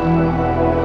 [0.00, 0.79] Música